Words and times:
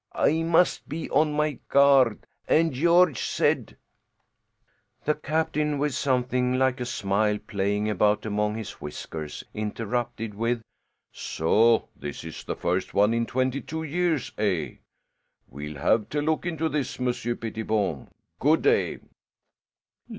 I 0.15 0.41
must 0.41 0.89
be 0.89 1.11
on 1.11 1.33
my 1.33 1.59
guard.' 1.69 2.25
And 2.47 2.73
Georges 2.73 3.19
said" 3.23 3.77
The 5.05 5.13
captain, 5.13 5.77
with 5.77 5.93
something 5.93 6.57
like 6.57 6.79
a 6.79 6.87
smile 6.87 7.37
playing 7.37 7.87
about 7.87 8.25
among 8.25 8.55
his 8.55 8.71
whiskers, 8.81 9.43
interrupted 9.53 10.33
with, 10.33 10.63
"So 11.11 11.89
this 11.95 12.23
is 12.23 12.43
the 12.43 12.55
first 12.55 12.95
one 12.95 13.13
in 13.13 13.27
twenty 13.27 13.61
two 13.61 13.83
years, 13.83 14.31
eh? 14.39 14.77
We'll 15.47 15.75
have 15.77 16.09
to 16.09 16.21
look 16.23 16.47
into 16.47 16.67
this, 16.67 16.99
Monsieur 16.99 17.35
Pettipon. 17.35 18.09
Good 18.39 18.63
day." 18.63 18.97